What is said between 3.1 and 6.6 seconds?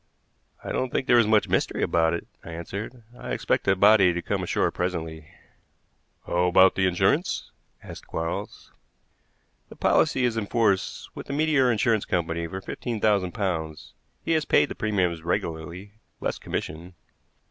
"I expect the body to come ashore presently." "How